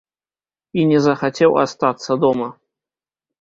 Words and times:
І 0.79 0.85
не 0.91 0.99
захацеў 1.07 1.59
астацца 1.65 2.19
дома. 2.25 2.49